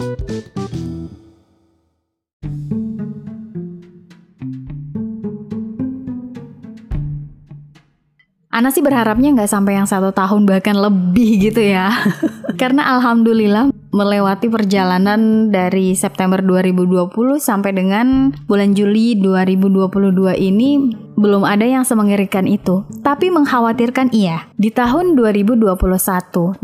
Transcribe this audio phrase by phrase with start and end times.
[0.00, 0.08] Ana
[8.72, 11.92] sih berharapnya nggak sampai yang satu tahun bahkan lebih gitu ya.
[12.60, 20.70] Karena alhamdulillah melewati perjalanan dari September 2020 sampai dengan bulan Juli 2022 ini
[21.20, 22.88] belum ada yang semengerikan itu.
[23.04, 24.48] Tapi mengkhawatirkan iya.
[24.56, 25.76] Di tahun 2021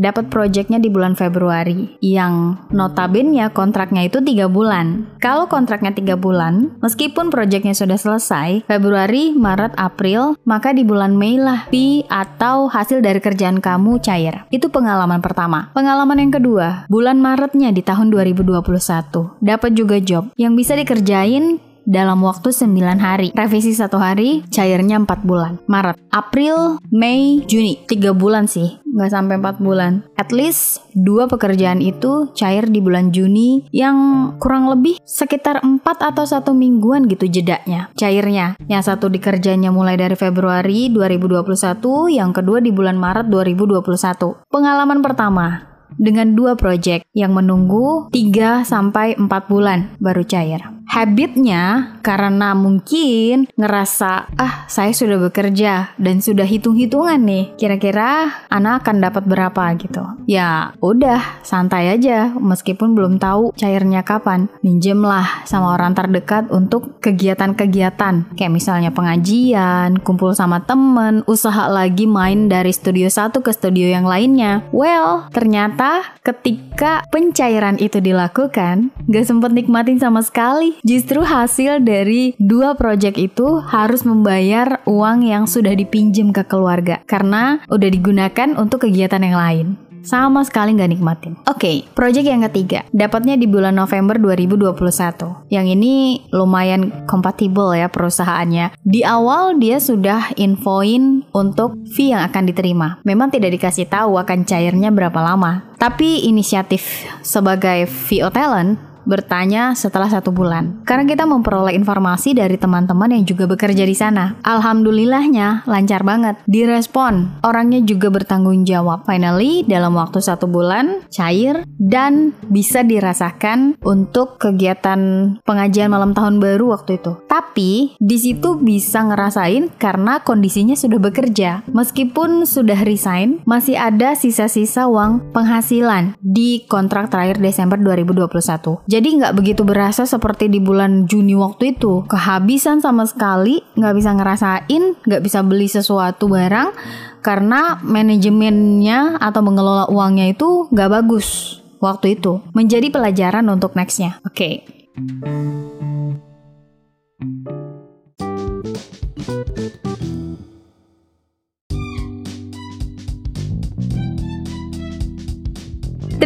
[0.00, 5.04] dapat proyeknya di bulan Februari yang notabene kontraknya itu tiga bulan.
[5.20, 11.36] Kalau kontraknya tiga bulan, meskipun proyeknya sudah selesai, Februari, Maret, April, maka di bulan Mei
[11.36, 14.48] lah fee atau hasil dari kerjaan kamu cair.
[14.48, 15.68] Itu pengalaman pertama.
[15.76, 22.18] Pengalaman yang kedua, bulan Maretnya di tahun 2021 dapat juga job yang bisa dikerjain dalam
[22.26, 23.30] waktu 9 hari.
[23.32, 25.62] Revisi satu hari, cairnya 4 bulan.
[25.70, 27.78] Maret, April, Mei, Juni.
[27.86, 30.02] 3 bulan sih, nggak sampai 4 bulan.
[30.18, 33.96] At least dua pekerjaan itu cair di bulan Juni yang
[34.42, 38.58] kurang lebih sekitar 4 atau satu mingguan gitu jedanya cairnya.
[38.66, 44.42] Yang satu dikerjanya mulai dari Februari 2021, yang kedua di bulan Maret 2021.
[44.50, 52.54] Pengalaman pertama, dengan dua proyek yang menunggu 3 sampai 4 bulan baru cair habitnya karena
[52.54, 59.62] mungkin ngerasa ah saya sudah bekerja dan sudah hitung-hitungan nih kira-kira anak akan dapat berapa
[59.80, 60.02] gitu.
[60.30, 64.48] Ya udah santai aja meskipun belum tahu cairnya kapan.
[64.62, 64.98] Minjem
[65.46, 68.34] sama orang terdekat untuk kegiatan-kegiatan.
[68.34, 74.06] Kayak misalnya pengajian kumpul sama temen usaha lagi main dari studio satu ke studio yang
[74.06, 74.66] lainnya.
[74.70, 82.76] Well ternyata ketika pencairan itu dilakukan gak sempet nikmatin sama sekali Justru hasil dari dua
[82.76, 89.22] proyek itu harus membayar uang yang sudah dipinjam ke keluarga karena udah digunakan untuk kegiatan
[89.22, 89.68] yang lain
[90.06, 91.34] sama sekali nggak nikmatin.
[91.50, 95.50] Oke, okay, project yang ketiga dapatnya di bulan November 2021.
[95.50, 95.94] Yang ini
[96.30, 98.78] lumayan kompatibel ya perusahaannya.
[98.86, 103.02] Di awal dia sudah infoin untuk fee yang akan diterima.
[103.02, 105.74] Memang tidak dikasih tahu akan cairnya berapa lama.
[105.76, 110.82] Tapi inisiatif sebagai VO Talent bertanya setelah satu bulan.
[110.82, 114.36] Karena kita memperoleh informasi dari teman-teman yang juga bekerja di sana.
[114.42, 116.42] Alhamdulillahnya lancar banget.
[116.44, 119.06] Direspon, orangnya juga bertanggung jawab.
[119.06, 126.74] Finally, dalam waktu satu bulan, cair dan bisa dirasakan untuk kegiatan pengajian malam tahun baru
[126.74, 127.16] waktu itu.
[127.30, 131.62] Tapi, di situ bisa ngerasain karena kondisinya sudah bekerja.
[131.70, 138.88] Meskipun sudah resign, masih ada sisa-sisa uang penghasilan di kontrak terakhir Desember 2021.
[138.96, 142.08] Jadi nggak begitu berasa seperti di bulan Juni waktu itu.
[142.08, 146.72] Kehabisan sama sekali, nggak bisa ngerasain, nggak bisa beli sesuatu barang
[147.20, 152.40] karena manajemennya atau mengelola uangnya itu nggak bagus waktu itu.
[152.56, 154.16] Menjadi pelajaran untuk nextnya.
[154.24, 154.64] Oke.
[154.64, 157.55] Okay.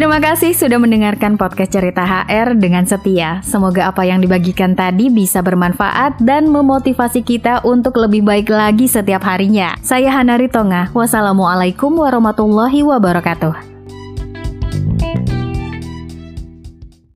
[0.01, 3.37] Terima kasih sudah mendengarkan podcast Cerita HR dengan setia.
[3.45, 9.21] Semoga apa yang dibagikan tadi bisa bermanfaat dan memotivasi kita untuk lebih baik lagi setiap
[9.21, 9.77] harinya.
[9.85, 10.89] Saya Hanari Tonga.
[10.97, 13.70] Wassalamualaikum warahmatullahi wabarakatuh.